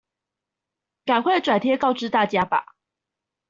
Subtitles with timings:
[1.05, 2.73] 趕快轉貼告知大家吧！